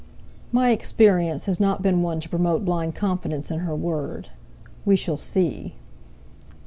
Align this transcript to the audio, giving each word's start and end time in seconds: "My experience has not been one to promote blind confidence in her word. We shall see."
"My 0.51 0.71
experience 0.71 1.45
has 1.45 1.59
not 1.59 1.83
been 1.83 2.01
one 2.01 2.19
to 2.21 2.27
promote 2.29 2.65
blind 2.65 2.95
confidence 2.95 3.51
in 3.51 3.59
her 3.59 3.75
word. 3.75 4.29
We 4.83 4.95
shall 4.95 5.15
see." 5.15 5.75